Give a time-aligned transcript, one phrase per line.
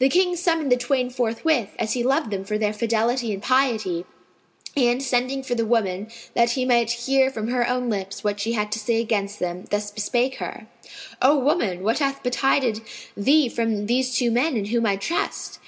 [0.00, 4.04] The King summoned the twain forthwith, as he loved them for their fidelity and piety;
[4.76, 8.50] and, sending for the woman, that he might hear from her own lips what she
[8.54, 10.66] had to say against them, thus bespake her,
[11.22, 12.80] "O woman, what hath betided
[13.16, 15.58] thee from these two men in whom I trust?"